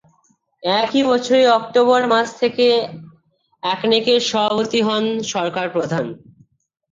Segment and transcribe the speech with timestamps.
[0.63, 2.67] একই বছরের অক্টোবর মাস থেকে
[3.63, 6.05] একনেক-এর সভাপতি হন সরকার প্রধান।